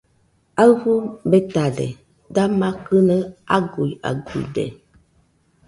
Aɨfɨ 0.63 0.93
betade, 1.29 1.87
dama 2.35 2.67
kɨnaɨ 2.85 3.17
aguiaguide. 3.55 4.63